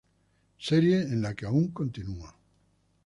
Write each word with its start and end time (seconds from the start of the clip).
Serie 0.57 1.03
en 1.03 1.21
la 1.21 1.35
que 1.35 1.45
aún 1.45 1.67
continua. 1.73 2.35